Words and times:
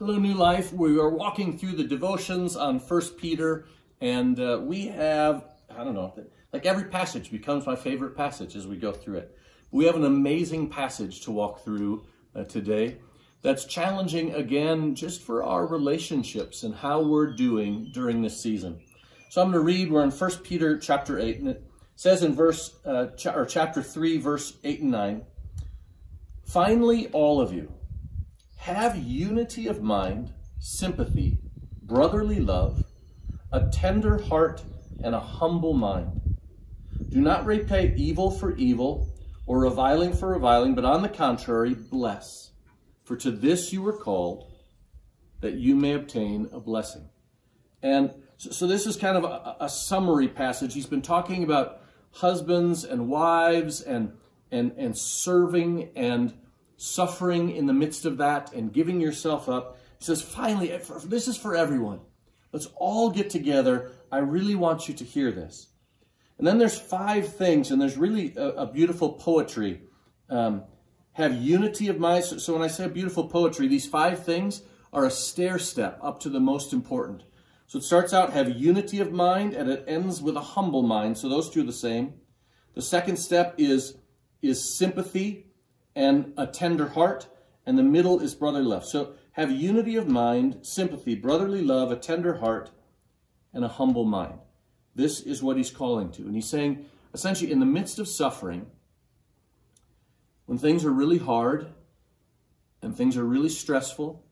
Hello, 0.00 0.16
New 0.18 0.34
Life. 0.34 0.72
We 0.72 0.98
are 0.98 1.08
walking 1.08 1.56
through 1.56 1.76
the 1.76 1.84
devotions 1.84 2.56
on 2.56 2.80
First 2.80 3.16
Peter, 3.16 3.66
and 4.00 4.40
uh, 4.40 4.58
we 4.60 4.86
have, 4.88 5.44
I 5.70 5.84
don't 5.84 5.94
know, 5.94 6.12
like 6.52 6.66
every 6.66 6.86
passage 6.86 7.30
becomes 7.30 7.64
my 7.64 7.76
favorite 7.76 8.16
passage 8.16 8.56
as 8.56 8.66
we 8.66 8.76
go 8.76 8.90
through 8.90 9.18
it. 9.18 9.38
We 9.70 9.84
have 9.84 9.94
an 9.94 10.04
amazing 10.04 10.68
passage 10.68 11.20
to 11.20 11.30
walk 11.30 11.62
through 11.62 12.04
uh, 12.34 12.42
today 12.42 12.96
that's 13.42 13.66
challenging 13.66 14.34
again 14.34 14.96
just 14.96 15.22
for 15.22 15.44
our 15.44 15.64
relationships 15.64 16.64
and 16.64 16.74
how 16.74 17.00
we're 17.00 17.32
doing 17.32 17.92
during 17.94 18.20
this 18.20 18.40
season. 18.40 18.80
So 19.30 19.42
I'm 19.42 19.52
going 19.52 19.60
to 19.60 19.64
read, 19.64 19.92
we're 19.92 20.02
in 20.02 20.10
First 20.10 20.42
Peter 20.42 20.76
chapter 20.76 21.20
8, 21.20 21.38
and 21.38 21.48
it 21.50 21.64
says 21.94 22.24
in 22.24 22.34
verse, 22.34 22.74
uh, 22.84 23.06
ch- 23.16 23.26
or 23.26 23.46
chapter 23.46 23.80
3, 23.80 24.18
verse 24.18 24.54
8 24.64 24.80
and 24.80 24.90
9, 24.90 25.22
Finally, 26.46 27.06
all 27.12 27.40
of 27.40 27.52
you, 27.52 27.72
have 28.72 28.96
unity 28.96 29.66
of 29.66 29.82
mind, 29.82 30.32
sympathy, 30.58 31.36
brotherly 31.82 32.40
love, 32.40 32.82
a 33.52 33.68
tender 33.68 34.16
heart, 34.16 34.62
and 35.02 35.14
a 35.14 35.20
humble 35.20 35.74
mind. 35.74 36.38
Do 37.10 37.20
not 37.20 37.44
repay 37.44 37.92
evil 37.94 38.30
for 38.30 38.56
evil 38.56 39.14
or 39.44 39.60
reviling 39.60 40.14
for 40.14 40.30
reviling, 40.30 40.74
but 40.74 40.86
on 40.86 41.02
the 41.02 41.10
contrary, 41.10 41.74
bless. 41.74 42.52
For 43.02 43.16
to 43.16 43.30
this 43.30 43.70
you 43.70 43.82
were 43.82 43.98
called, 43.98 44.50
that 45.40 45.56
you 45.56 45.76
may 45.76 45.92
obtain 45.92 46.48
a 46.50 46.58
blessing. 46.58 47.10
And 47.82 48.14
so, 48.38 48.66
this 48.66 48.86
is 48.86 48.96
kind 48.96 49.18
of 49.18 49.24
a, 49.24 49.56
a 49.60 49.68
summary 49.68 50.28
passage. 50.28 50.72
He's 50.72 50.86
been 50.86 51.02
talking 51.02 51.44
about 51.44 51.82
husbands 52.12 52.82
and 52.82 53.10
wives 53.10 53.82
and 53.82 54.12
and 54.50 54.72
and 54.78 54.96
serving 54.96 55.90
and 55.96 56.32
suffering 56.76 57.50
in 57.50 57.66
the 57.66 57.72
midst 57.72 58.04
of 58.04 58.18
that 58.18 58.52
and 58.52 58.72
giving 58.72 59.00
yourself 59.00 59.48
up. 59.48 59.78
He 59.98 60.04
says, 60.04 60.22
finally, 60.22 60.76
this 61.04 61.28
is 61.28 61.36
for 61.36 61.54
everyone. 61.56 62.00
Let's 62.52 62.68
all 62.76 63.10
get 63.10 63.30
together. 63.30 63.92
I 64.12 64.18
really 64.18 64.54
want 64.54 64.88
you 64.88 64.94
to 64.94 65.04
hear 65.04 65.32
this. 65.32 65.68
And 66.38 66.46
then 66.46 66.58
there's 66.58 66.78
five 66.78 67.34
things, 67.34 67.70
and 67.70 67.80
there's 67.80 67.96
really 67.96 68.34
a, 68.36 68.48
a 68.48 68.66
beautiful 68.66 69.12
poetry. 69.12 69.82
Um, 70.28 70.64
have 71.12 71.34
unity 71.34 71.88
of 71.88 71.98
mind. 71.98 72.24
So, 72.24 72.38
so 72.38 72.52
when 72.52 72.62
I 72.62 72.66
say 72.66 72.88
beautiful 72.88 73.28
poetry, 73.28 73.68
these 73.68 73.86
five 73.86 74.24
things 74.24 74.62
are 74.92 75.04
a 75.04 75.10
stair 75.10 75.58
step 75.58 75.98
up 76.02 76.20
to 76.20 76.28
the 76.28 76.40
most 76.40 76.72
important. 76.72 77.22
So 77.66 77.78
it 77.78 77.84
starts 77.84 78.12
out, 78.12 78.32
have 78.32 78.50
unity 78.50 79.00
of 79.00 79.12
mind, 79.12 79.54
and 79.54 79.70
it 79.70 79.84
ends 79.86 80.20
with 80.20 80.36
a 80.36 80.40
humble 80.40 80.82
mind. 80.82 81.16
So 81.18 81.28
those 81.28 81.50
two 81.50 81.62
are 81.62 81.66
the 81.66 81.72
same. 81.72 82.14
The 82.74 82.82
second 82.82 83.16
step 83.16 83.54
is, 83.58 83.96
is 84.42 84.76
sympathy 84.76 85.46
and 85.94 86.32
a 86.36 86.46
tender 86.46 86.88
heart, 86.88 87.28
and 87.66 87.78
the 87.78 87.82
middle 87.82 88.20
is 88.20 88.34
brotherly 88.34 88.64
love. 88.64 88.84
So 88.84 89.14
have 89.32 89.50
unity 89.50 89.96
of 89.96 90.08
mind, 90.08 90.58
sympathy, 90.62 91.14
brotherly 91.14 91.62
love, 91.62 91.90
a 91.90 91.96
tender 91.96 92.34
heart, 92.34 92.70
and 93.52 93.64
a 93.64 93.68
humble 93.68 94.04
mind. 94.04 94.38
This 94.94 95.20
is 95.20 95.42
what 95.42 95.56
he's 95.56 95.70
calling 95.70 96.10
to. 96.12 96.22
And 96.22 96.34
he's 96.34 96.48
saying, 96.48 96.86
essentially, 97.12 97.50
in 97.50 97.60
the 97.60 97.66
midst 97.66 97.98
of 97.98 98.08
suffering, 98.08 98.66
when 100.46 100.58
things 100.58 100.84
are 100.84 100.92
really 100.92 101.18
hard 101.18 101.66
and 102.82 102.96
things 102.96 103.16
are 103.16 103.24
really 103.24 103.48
stressful 103.48 104.24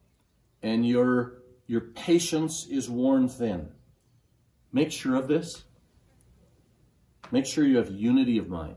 and 0.63 0.87
your, 0.87 1.43
your 1.67 1.81
patience 1.81 2.67
is 2.67 2.89
worn 2.89 3.29
thin, 3.29 3.73
make 4.73 4.93
sure 4.93 5.17
of 5.17 5.27
this. 5.27 5.65
Make 7.31 7.47
sure 7.47 7.65
you 7.65 7.79
have 7.79 7.91
unity 7.91 8.37
of 8.39 8.49
mind. 8.49 8.77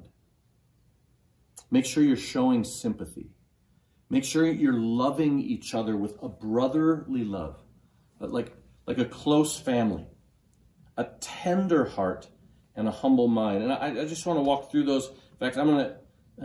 Make 1.71 1.85
sure 1.85 2.03
you're 2.03 2.17
showing 2.17 2.63
sympathy. 2.63 3.31
Make 4.09 4.23
sure 4.23 4.45
you're 4.45 4.80
loving 4.80 5.39
each 5.39 5.73
other 5.73 5.97
with 5.97 6.16
a 6.21 6.30
brotherly 6.30 7.23
love, 7.23 7.58
like, 8.19 8.53
like 8.85 8.99
a 8.99 9.05
close 9.05 9.59
family, 9.59 10.05
a 10.95 11.05
tender 11.19 11.86
heart, 11.86 12.30
and 12.75 12.88
a 12.88 12.91
humble 12.91 13.27
mind. 13.27 13.63
And 13.63 13.71
I, 13.71 14.02
I 14.02 14.05
just 14.05 14.26
want 14.26 14.37
to 14.37 14.43
walk 14.43 14.71
through 14.71 14.83
those. 14.83 15.08
In 15.08 15.37
fact, 15.39 15.58
I'm 15.58 15.67
going 15.67 15.86
to, 15.86 15.95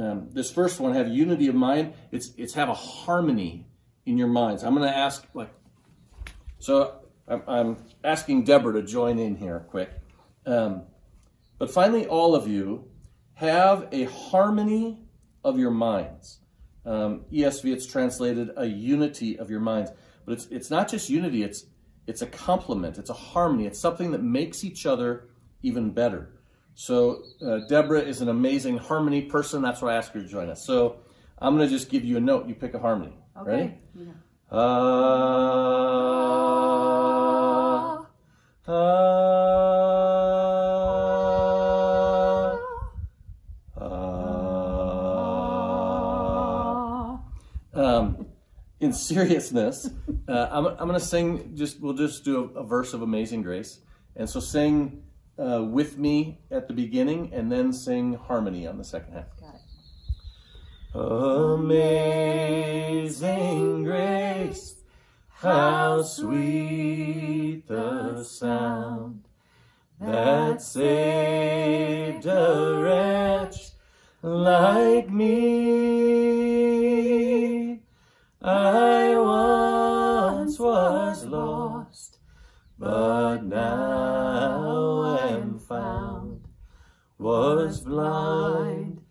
um, 0.02 0.28
this 0.32 0.50
first 0.50 0.80
one, 0.80 0.94
have 0.94 1.08
unity 1.08 1.48
of 1.48 1.54
mind. 1.54 1.92
It's, 2.12 2.30
it's 2.36 2.54
have 2.54 2.68
a 2.68 2.74
harmony 2.74 3.66
in 4.06 4.16
your 4.16 4.28
minds. 4.28 4.64
I'm 4.64 4.74
going 4.74 4.88
to 4.88 4.96
ask, 4.96 5.26
like, 5.34 5.52
so 6.58 7.00
I'm, 7.28 7.42
I'm 7.46 7.76
asking 8.02 8.44
Deborah 8.44 8.72
to 8.74 8.82
join 8.82 9.18
in 9.18 9.36
here 9.36 9.66
quick. 9.68 9.90
Um, 10.46 10.84
but 11.58 11.70
finally, 11.70 12.06
all 12.06 12.34
of 12.34 12.48
you 12.48 12.88
have 13.34 13.88
a 13.92 14.04
harmony 14.04 15.06
of 15.44 15.58
your 15.58 15.70
minds. 15.70 16.40
Um, 16.84 17.24
ESV, 17.32 17.72
it's 17.72 17.86
translated 17.86 18.50
a 18.56 18.66
unity 18.66 19.38
of 19.38 19.50
your 19.50 19.60
minds. 19.60 19.90
But 20.24 20.32
it's, 20.32 20.46
it's 20.46 20.70
not 20.70 20.88
just 20.88 21.10
unity, 21.10 21.42
it's, 21.42 21.66
it's 22.06 22.22
a 22.22 22.26
complement, 22.26 22.98
it's 22.98 23.10
a 23.10 23.14
harmony, 23.14 23.66
it's 23.66 23.78
something 23.78 24.10
that 24.12 24.22
makes 24.22 24.64
each 24.64 24.86
other 24.86 25.28
even 25.62 25.90
better. 25.90 26.40
So 26.74 27.24
uh, 27.44 27.60
Deborah 27.68 28.00
is 28.00 28.20
an 28.20 28.28
amazing 28.28 28.78
harmony 28.78 29.22
person. 29.22 29.60
That's 29.62 29.82
why 29.82 29.92
I 29.92 29.96
asked 29.96 30.12
her 30.12 30.22
to 30.22 30.28
join 30.28 30.48
us. 30.48 30.64
So 30.64 31.00
I'm 31.38 31.56
going 31.56 31.68
to 31.68 31.74
just 31.74 31.90
give 31.90 32.04
you 32.04 32.16
a 32.16 32.20
note. 32.20 32.48
You 32.48 32.54
pick 32.54 32.74
a 32.74 32.78
harmony. 32.78 33.12
Okay. 33.38 33.50
Ready? 33.50 33.74
Yeah. 33.94 34.12
Uh, 34.50 34.60
uh, 38.66 39.29
in 48.80 48.92
seriousness, 49.10 49.88
uh, 50.28 50.48
I'm, 50.50 50.66
I'm 50.66 50.88
going 50.88 50.92
to 50.92 51.00
sing, 51.00 51.54
just 51.54 51.80
we'll 51.80 51.94
just 51.94 52.24
do 52.24 52.50
a, 52.54 52.60
a, 52.60 52.64
verse 52.64 52.92
of 52.94 53.02
Amazing 53.02 53.42
Grace. 53.42 53.80
And 54.16 54.28
so 54.28 54.40
sing 54.40 55.02
uh, 55.38 55.62
with 55.62 55.96
me 55.98 56.40
at 56.50 56.66
the 56.66 56.74
beginning 56.74 57.32
and 57.32 57.52
then 57.52 57.72
sing 57.72 58.14
harmony 58.14 58.66
on 58.66 58.76
the 58.78 58.84
second 58.84 59.12
half. 59.14 59.26
Got 59.38 59.54
it. 59.54 59.60
Amazing 61.62 61.84
grace, 63.84 64.74
how 65.28 66.02
sweet 66.02 67.68
the 67.68 68.24
sound 68.24 69.22
that 70.00 70.60
saved 70.60 72.26
a 72.26 72.80
wretch 72.82 73.70
like 74.22 75.08
me. 75.10 75.59
Was 87.60 87.80
blind, 87.82 89.02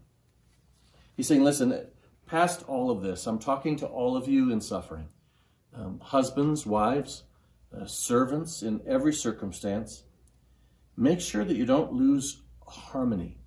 He's 1.16 1.28
saying, 1.28 1.44
listen, 1.44 1.86
past 2.26 2.64
all 2.68 2.90
of 2.90 3.04
this, 3.04 3.28
I'm 3.28 3.38
talking 3.38 3.76
to 3.76 3.86
all 3.86 4.18
of 4.18 4.28
you 4.28 4.52
in 4.52 4.62
suffering 4.62 5.10
um, 5.76 6.00
husbands, 6.02 6.66
wives, 6.66 7.26
uh, 7.80 7.86
servants 7.86 8.64
in 8.64 8.82
every 8.88 9.14
circumstance. 9.14 10.02
Make 10.98 11.22
sure 11.22 11.46
that 11.46 11.58
you 11.58 11.68
don't 11.68 11.94
lose 11.94 12.42
harmony. 12.66 13.39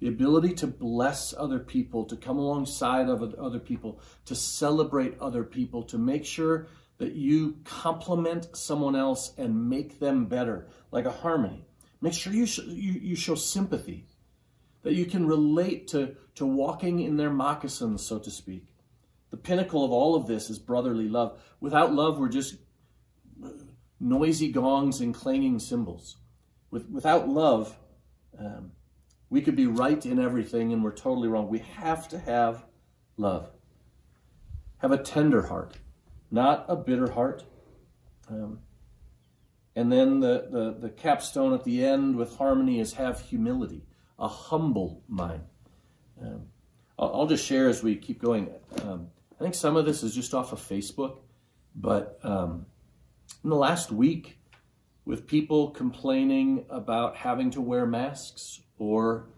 The 0.00 0.08
ability 0.08 0.54
to 0.54 0.66
bless 0.66 1.32
other 1.32 1.58
people, 1.58 2.04
to 2.06 2.16
come 2.16 2.38
alongside 2.38 3.08
of 3.08 3.22
other 3.34 3.58
people, 3.60 4.00
to 4.26 4.34
celebrate 4.34 5.18
other 5.20 5.44
people, 5.44 5.82
to 5.84 5.98
make 5.98 6.24
sure 6.24 6.66
that 6.98 7.14
you 7.14 7.56
complement 7.64 8.56
someone 8.56 8.96
else 8.96 9.32
and 9.38 9.68
make 9.68 9.98
them 9.98 10.26
better, 10.26 10.68
like 10.90 11.06
a 11.06 11.10
harmony. 11.10 11.64
Make 12.00 12.12
sure 12.12 12.32
you, 12.32 12.46
sh- 12.46 12.60
you, 12.66 12.92
you 12.92 13.16
show 13.16 13.34
sympathy, 13.34 14.06
that 14.82 14.94
you 14.94 15.06
can 15.06 15.26
relate 15.26 15.88
to, 15.88 16.16
to 16.34 16.44
walking 16.44 17.00
in 17.00 17.16
their 17.16 17.30
moccasins, 17.30 18.04
so 18.04 18.18
to 18.18 18.30
speak. 18.30 18.66
The 19.30 19.36
pinnacle 19.36 19.84
of 19.84 19.90
all 19.90 20.14
of 20.14 20.26
this 20.26 20.50
is 20.50 20.58
brotherly 20.58 21.08
love. 21.08 21.40
Without 21.60 21.94
love, 21.94 22.18
we're 22.18 22.28
just 22.28 22.56
noisy 23.98 24.52
gongs 24.52 25.00
and 25.00 25.14
clanging 25.14 25.58
cymbals. 25.58 26.18
With, 26.70 26.88
without 26.90 27.28
love, 27.28 27.76
um, 28.38 28.72
we 29.34 29.42
could 29.42 29.56
be 29.56 29.66
right 29.66 30.06
in 30.06 30.20
everything 30.20 30.72
and 30.72 30.84
we're 30.84 30.92
totally 30.92 31.26
wrong. 31.26 31.48
We 31.48 31.58
have 31.58 32.06
to 32.10 32.20
have 32.20 32.64
love. 33.16 33.50
Have 34.78 34.92
a 34.92 34.96
tender 34.96 35.42
heart, 35.42 35.74
not 36.30 36.64
a 36.68 36.76
bitter 36.76 37.10
heart. 37.10 37.42
Um, 38.28 38.60
and 39.74 39.90
then 39.90 40.20
the, 40.20 40.46
the, 40.52 40.76
the 40.82 40.88
capstone 40.88 41.52
at 41.52 41.64
the 41.64 41.84
end 41.84 42.14
with 42.14 42.36
harmony 42.36 42.78
is 42.78 42.92
have 42.92 43.22
humility, 43.22 43.82
a 44.20 44.28
humble 44.28 45.02
mind. 45.08 45.42
Um, 46.22 46.42
I'll, 46.96 47.12
I'll, 47.12 47.26
just 47.26 47.44
share 47.44 47.68
as 47.68 47.82
we 47.82 47.96
keep 47.96 48.22
going. 48.22 48.52
Um, 48.82 49.08
I 49.36 49.42
think 49.42 49.56
some 49.56 49.74
of 49.74 49.84
this 49.84 50.04
is 50.04 50.14
just 50.14 50.32
off 50.32 50.52
of 50.52 50.60
Facebook, 50.60 51.18
but 51.74 52.20
um, 52.22 52.66
in 53.42 53.50
the 53.50 53.56
last 53.56 53.90
week 53.90 54.38
with 55.04 55.26
people 55.26 55.72
complaining 55.72 56.66
about 56.70 57.16
having 57.16 57.50
to 57.50 57.60
wear 57.60 57.84
masks 57.84 58.60
or 58.78 59.28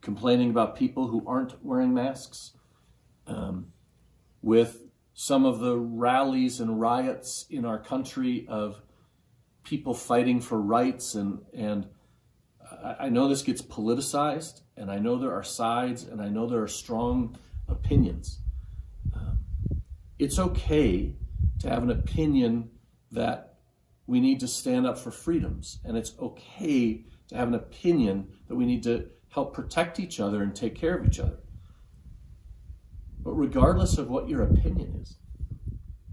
complaining 0.00 0.50
about 0.50 0.76
people 0.76 1.08
who 1.08 1.22
aren't 1.26 1.64
wearing 1.64 1.92
masks, 1.92 2.52
um, 3.26 3.72
with 4.42 4.86
some 5.14 5.44
of 5.44 5.60
the 5.60 5.76
rallies 5.76 6.60
and 6.60 6.80
riots 6.80 7.46
in 7.50 7.64
our 7.64 7.78
country 7.78 8.46
of 8.48 8.80
people 9.64 9.94
fighting 9.94 10.40
for 10.40 10.60
rights 10.60 11.14
and 11.14 11.40
and 11.52 11.88
I 13.00 13.08
know 13.08 13.28
this 13.28 13.42
gets 13.42 13.62
politicized 13.62 14.60
and 14.76 14.90
I 14.90 14.98
know 14.98 15.16
there 15.16 15.32
are 15.32 15.42
sides 15.42 16.04
and 16.04 16.20
I 16.20 16.28
know 16.28 16.46
there 16.46 16.62
are 16.62 16.68
strong 16.68 17.36
opinions. 17.68 18.40
Um, 19.14 19.38
it's 20.18 20.38
okay 20.38 21.14
to 21.60 21.70
have 21.70 21.82
an 21.82 21.90
opinion 21.90 22.70
that 23.12 23.54
we 24.06 24.20
need 24.20 24.40
to 24.40 24.48
stand 24.48 24.86
up 24.86 24.98
for 24.98 25.10
freedoms 25.10 25.78
and 25.84 25.96
it's 25.96 26.12
okay 26.18 27.04
to 27.28 27.36
have 27.36 27.48
an 27.48 27.54
opinion 27.54 28.28
that 28.48 28.56
we 28.56 28.66
need 28.66 28.82
to 28.84 29.08
help 29.28 29.52
protect 29.52 30.00
each 30.00 30.20
other 30.20 30.42
and 30.42 30.54
take 30.54 30.74
care 30.74 30.96
of 30.96 31.06
each 31.06 31.20
other. 31.20 31.38
But 33.22 33.32
regardless 33.32 33.98
of 33.98 34.08
what 34.08 34.28
your 34.28 34.42
opinion 34.42 35.00
is, 35.02 35.16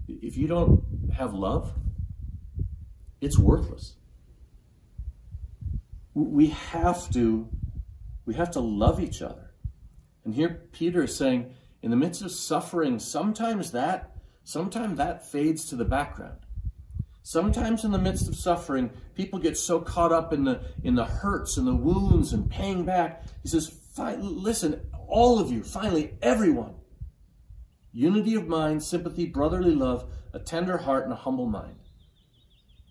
if 0.08 0.36
you 0.36 0.46
don't 0.46 0.82
have 1.16 1.32
love, 1.32 1.72
it's 3.20 3.38
worthless. 3.38 3.94
We 6.12 6.48
have 6.48 7.10
to 7.12 7.48
we 8.26 8.34
have 8.34 8.50
to 8.52 8.60
love 8.60 9.00
each 9.00 9.22
other. 9.22 9.52
And 10.24 10.34
here 10.34 10.68
Peter 10.72 11.04
is 11.04 11.16
saying 11.16 11.54
in 11.82 11.90
the 11.90 11.96
midst 11.96 12.22
of 12.22 12.32
suffering, 12.32 12.98
sometimes 12.98 13.72
that 13.72 14.16
sometimes 14.42 14.98
that 14.98 15.26
fades 15.26 15.66
to 15.66 15.76
the 15.76 15.84
background. 15.84 16.38
Sometimes 17.26 17.84
in 17.86 17.90
the 17.90 17.98
midst 17.98 18.28
of 18.28 18.36
suffering, 18.36 18.90
people 19.14 19.38
get 19.38 19.56
so 19.56 19.80
caught 19.80 20.12
up 20.12 20.34
in 20.34 20.44
the 20.44 20.60
in 20.82 20.94
the 20.94 21.06
hurts 21.06 21.56
and 21.56 21.66
the 21.66 21.74
wounds 21.74 22.34
and 22.34 22.50
paying 22.50 22.84
back. 22.84 23.24
He 23.42 23.48
says, 23.48 23.80
listen, 23.96 24.82
all 25.08 25.38
of 25.38 25.50
you, 25.50 25.62
finally, 25.62 26.18
everyone, 26.20 26.74
unity 27.92 28.34
of 28.34 28.46
mind, 28.46 28.82
sympathy, 28.82 29.24
brotherly 29.24 29.74
love, 29.74 30.04
a 30.34 30.38
tender 30.38 30.76
heart, 30.76 31.04
and 31.04 31.14
a 31.14 31.16
humble 31.16 31.46
mind. 31.46 31.76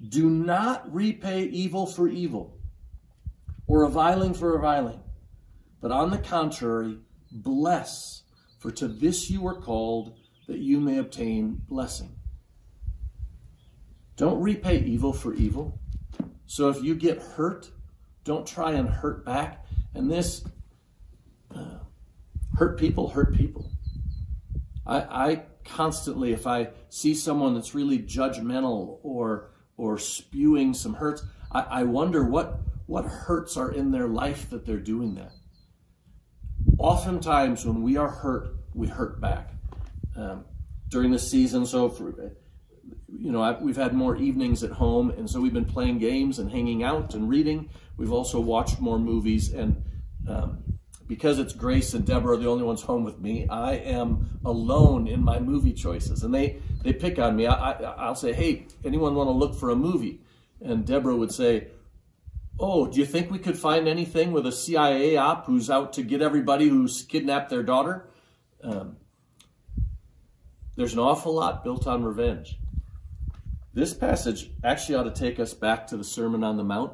Do 0.09 0.31
not 0.31 0.91
repay 0.91 1.44
evil 1.44 1.86
for 1.86 2.07
evil 2.07 2.57
or 3.68 3.81
reviling 3.81 4.33
for 4.33 4.51
reviling, 4.51 5.00
but 5.79 5.91
on 5.91 6.09
the 6.09 6.18
contrary, 6.18 6.97
bless, 7.31 8.24
for 8.57 8.71
to 8.71 8.88
this 8.88 9.29
you 9.29 9.41
were 9.41 9.62
called, 9.62 10.18
that 10.47 10.57
you 10.57 10.79
may 10.79 10.97
obtain 10.97 11.62
blessing. 11.69 12.15
Don't 14.15 14.42
repay 14.42 14.80
evil 14.80 15.13
for 15.13 15.33
evil. 15.33 15.80
So 16.45 16.69
if 16.69 16.83
you 16.83 16.95
get 16.95 17.19
hurt, 17.19 17.71
don't 18.24 18.45
try 18.45 18.71
and 18.71 18.88
hurt 18.88 19.25
back. 19.25 19.65
And 19.94 20.10
this 20.10 20.44
uh, 21.56 21.80
hurt 22.57 22.80
people 22.80 23.10
hurt 23.10 23.36
people. 23.36 23.71
I, 24.86 24.98
I 24.98 25.44
constantly, 25.65 26.33
if 26.33 26.45
I 26.45 26.69
see 26.89 27.15
someone 27.15 27.54
that's 27.54 27.74
really 27.74 28.00
judgmental 28.00 29.00
or 29.04 29.50
or 29.75 29.98
spewing 29.98 30.74
some 30.74 30.94
hurts, 30.94 31.24
I, 31.51 31.62
I 31.62 31.83
wonder 31.83 32.24
what 32.24 32.60
what 32.86 33.06
hurts 33.06 33.57
are 33.57 33.71
in 33.71 33.92
their 33.92 34.07
life 34.07 34.50
that 34.50 34.65
they're 34.65 34.77
doing 34.77 35.15
that. 35.15 35.31
Oftentimes, 36.77 37.65
when 37.65 37.81
we 37.81 37.98
are 37.98 38.10
hurt, 38.10 38.56
we 38.74 38.88
hurt 38.88 39.19
back. 39.21 39.51
Um, 40.15 40.45
during 40.89 41.12
the 41.12 41.19
season, 41.19 41.65
so 41.65 41.89
for 41.89 42.12
you 43.18 43.31
know, 43.31 43.41
I, 43.41 43.59
we've 43.59 43.77
had 43.77 43.94
more 43.94 44.15
evenings 44.15 44.63
at 44.63 44.71
home, 44.71 45.12
and 45.12 45.30
so 45.30 45.39
we've 45.39 45.53
been 45.53 45.65
playing 45.65 46.00
games 46.00 46.39
and 46.39 46.51
hanging 46.51 46.83
out 46.83 47.13
and 47.13 47.30
reading. 47.30 47.69
We've 47.97 48.12
also 48.12 48.39
watched 48.39 48.80
more 48.80 49.00
movies, 49.00 49.53
and 49.53 49.83
um, 50.27 50.63
because 51.07 51.39
it's 51.39 51.53
Grace 51.53 51.94
and 51.94 52.06
Deborah 52.06 52.35
are 52.35 52.38
the 52.38 52.47
only 52.47 52.63
ones 52.63 52.81
home 52.81 53.03
with 53.03 53.19
me, 53.19 53.47
I 53.47 53.74
am 53.74 54.39
alone 54.45 55.07
in 55.07 55.24
my 55.24 55.39
movie 55.39 55.74
choices. 55.74 56.24
And 56.24 56.33
they, 56.33 56.59
they 56.81 56.94
pick 56.94 57.19
on 57.19 57.35
me. 57.35 57.45
I, 57.45 57.71
I, 57.71 58.07
will 58.07 58.15
say, 58.15 58.33
hey, 58.33 58.68
anyone 58.83 59.15
want 59.15 59.27
to 59.27 59.33
look 59.33 59.56
for 59.56 59.69
a 59.69 59.75
movie? 59.75 60.21
And 60.62 60.86
Deborah 60.86 61.15
would 61.15 61.31
say, 61.31 61.68
oh, 62.59 62.88
do 62.88 63.00
you 63.00 63.06
think 63.06 63.29
we 63.29 63.39
could 63.39 63.57
find 63.57 63.88
anything 63.88 64.31
with 64.31 64.47
a 64.47 64.51
CIA 64.51 65.18
op 65.18 65.45
who's 65.45 65.69
out 65.69 65.94
to 65.94 66.03
get 66.03 66.21
everybody 66.21 66.69
who's 66.69 67.03
kidnapped 67.03 67.50
their 67.50 67.63
daughter? 67.63 68.09
Um, 68.63 68.97
there's 70.75 70.94
an 70.94 71.00
awful 71.00 71.33
lot 71.33 71.63
built 71.63 71.86
on 71.86 72.03
revenge. 72.03 72.57
This 73.75 73.95
passage 73.95 74.51
actually 74.63 74.95
ought 74.95 75.03
to 75.03 75.11
take 75.11 75.39
us 75.39 75.55
back 75.55 75.87
to 75.87 75.97
the 75.97 76.03
Sermon 76.03 76.43
on 76.43 76.57
the 76.57 76.63
Mount. 76.63 76.93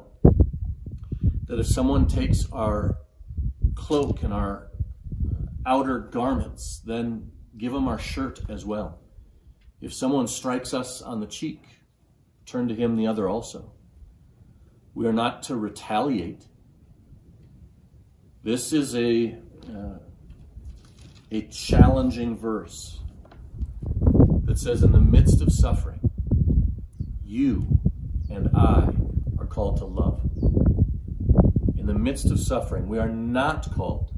That 1.46 1.58
if 1.58 1.66
someone 1.66 2.06
takes 2.06 2.50
our 2.52 2.96
cloak 3.74 4.22
and 4.22 4.32
our 4.32 4.68
outer 5.66 5.98
garments, 5.98 6.80
then 6.86 7.32
give 7.58 7.72
them 7.72 7.86
our 7.86 7.98
shirt 7.98 8.40
as 8.48 8.64
well. 8.64 8.98
If 9.82 9.92
someone 9.92 10.26
strikes 10.26 10.72
us 10.72 11.02
on 11.02 11.20
the 11.20 11.26
cheek, 11.26 11.62
turn 12.46 12.68
to 12.68 12.74
him 12.74 12.96
the 12.96 13.06
other 13.06 13.28
also. 13.28 13.72
We 14.94 15.06
are 15.06 15.12
not 15.12 15.42
to 15.44 15.56
retaliate. 15.56 16.46
This 18.42 18.72
is 18.72 18.96
a, 18.96 19.36
uh, 19.68 19.98
a 21.30 21.42
challenging 21.42 22.38
verse 22.38 23.00
that 24.44 24.58
says, 24.58 24.82
in 24.82 24.92
the 24.92 25.00
midst 25.00 25.42
of 25.42 25.52
suffering, 25.52 26.09
you 27.30 27.78
and 28.28 28.50
I 28.56 28.92
are 29.38 29.46
called 29.46 29.76
to 29.78 29.84
love 29.84 30.20
In 31.78 31.86
the 31.86 31.94
midst 31.94 32.30
of 32.30 32.40
suffering. 32.40 32.88
We 32.88 32.98
are 32.98 33.08
not 33.08 33.72
called 33.72 34.12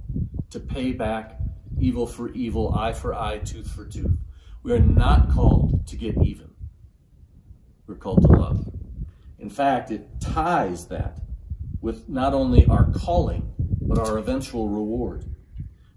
to 0.50 0.58
pay 0.58 0.92
back 0.92 1.38
evil 1.78 2.06
for 2.06 2.30
evil, 2.30 2.74
eye 2.74 2.94
for 2.94 3.14
eye, 3.14 3.38
tooth 3.38 3.70
for 3.70 3.84
tooth. 3.84 4.16
We 4.62 4.72
are 4.72 4.78
not 4.78 5.30
called 5.30 5.86
to 5.88 5.96
get 5.96 6.16
even. 6.24 6.52
We're 7.86 7.96
called 7.96 8.22
to 8.22 8.28
love. 8.28 8.66
In 9.38 9.50
fact, 9.50 9.90
it 9.90 10.20
ties 10.20 10.86
that 10.86 11.20
with 11.82 12.08
not 12.08 12.32
only 12.32 12.64
our 12.66 12.90
calling, 12.92 13.52
but 13.58 13.98
our 13.98 14.16
eventual 14.16 14.68
reward. 14.68 15.26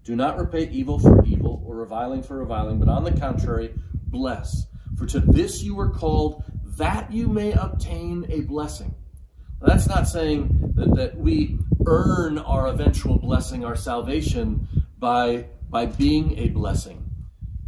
Do 0.04 0.16
not 0.16 0.36
repay 0.36 0.68
evil 0.70 0.98
for 0.98 1.24
evil 1.24 1.62
or 1.66 1.76
reviling 1.76 2.22
for 2.22 2.36
reviling, 2.36 2.78
but 2.78 2.88
on 2.88 3.04
the 3.04 3.12
contrary, 3.12 3.72
bless. 4.06 4.66
For 4.96 5.06
to 5.06 5.20
this 5.20 5.62
you 5.62 5.74
were 5.74 5.90
called, 5.90 6.42
that 6.76 7.12
you 7.12 7.26
may 7.28 7.52
obtain 7.52 8.26
a 8.28 8.42
blessing. 8.42 8.94
That's 9.60 9.88
not 9.88 10.06
saying 10.06 10.72
that, 10.74 10.94
that 10.96 11.16
we 11.16 11.58
earn 11.86 12.38
our 12.38 12.66
eventual 12.68 13.18
blessing, 13.18 13.64
our 13.64 13.76
salvation, 13.76 14.68
by, 14.98 15.46
by 15.70 15.86
being 15.86 16.38
a 16.38 16.48
blessing. 16.48 17.10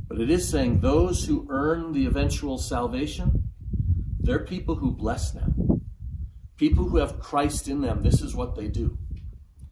But 0.09 0.21
it 0.21 0.30
is 0.30 0.49
saying 0.49 0.80
those 0.80 1.25
who 1.25 1.47
earn 1.50 1.92
the 1.92 2.06
eventual 2.06 2.59
salvation, 2.59 3.44
they're 4.21 4.38
people 4.40 4.75
who 4.75 4.90
bless 4.90 5.35
now. 5.35 5.49
People 6.56 6.88
who 6.88 6.99
have 6.99 7.21
Christ 7.21 7.68
in 7.68 7.80
them, 7.80 8.02
this 8.02 8.21
is 8.21 8.35
what 8.35 8.56
they 8.56 8.68
do. 8.68 8.99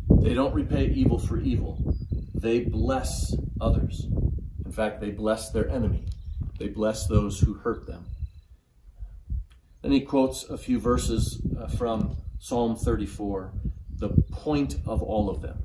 They 0.08 0.34
don't 0.34 0.54
repay 0.54 0.86
evil 0.86 1.18
for 1.18 1.38
evil. 1.38 1.94
They 2.34 2.60
bless 2.60 3.34
others. 3.60 4.06
In 4.64 4.72
fact, 4.72 5.00
they 5.00 5.10
bless 5.10 5.50
their 5.50 5.68
enemy. 5.68 6.06
They 6.58 6.68
bless 6.68 7.06
those 7.06 7.40
who 7.40 7.54
hurt 7.54 7.86
them. 7.86 8.06
Then 9.86 9.92
he 9.92 10.00
quotes 10.00 10.42
a 10.42 10.58
few 10.58 10.80
verses 10.80 11.40
uh, 11.56 11.68
from 11.68 12.16
Psalm 12.40 12.74
34 12.74 13.52
the 13.96 14.08
point 14.32 14.78
of 14.84 15.00
all 15.00 15.30
of 15.30 15.42
them 15.42 15.62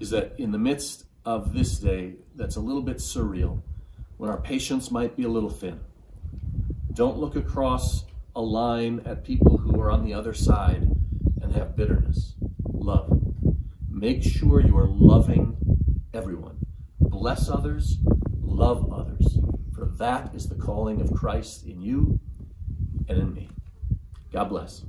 is 0.00 0.10
that 0.10 0.34
in 0.36 0.50
the 0.50 0.58
midst 0.58 1.04
of 1.24 1.54
this 1.54 1.78
day 1.78 2.14
that's 2.34 2.56
a 2.56 2.60
little 2.60 2.82
bit 2.82 2.96
surreal, 2.96 3.62
when 4.16 4.30
our 4.30 4.40
patience 4.40 4.90
might 4.90 5.16
be 5.16 5.22
a 5.22 5.28
little 5.28 5.48
thin, 5.48 5.78
don't 6.92 7.18
look 7.18 7.36
across 7.36 8.04
a 8.34 8.40
line 8.40 9.00
at 9.06 9.22
people 9.22 9.58
who 9.58 9.80
are 9.80 9.92
on 9.92 10.04
the 10.04 10.12
other 10.12 10.34
side 10.34 10.90
and 11.40 11.54
have 11.54 11.76
bitterness. 11.76 12.34
Love. 12.64 13.22
Make 13.88 14.24
sure 14.24 14.60
you 14.60 14.76
are 14.76 14.88
loving 14.88 15.56
everyone. 16.12 16.58
Bless 16.98 17.48
others, 17.48 17.98
love 18.42 18.92
others, 18.92 19.38
for 19.72 19.84
that 19.84 20.34
is 20.34 20.48
the 20.48 20.56
calling 20.56 21.00
of 21.00 21.12
Christ 21.14 21.64
in 21.64 21.80
you 21.80 22.18
and 23.08 23.18
in 23.18 23.34
me. 23.34 23.50
God 24.32 24.48
bless. 24.48 24.84